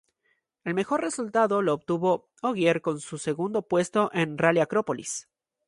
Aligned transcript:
El 0.63 0.73
mejor 0.73 1.01
resultado 1.01 1.61
lo 1.61 1.75
obtuvo 1.75 2.31
Ogier 2.41 2.81
con 2.81 2.95
un 2.95 3.19
segundo 3.19 3.61
puesto 3.67 4.09
en 4.15 4.31
el 4.31 4.37
Rally 4.39 4.59
Acrópolis. 4.61 5.29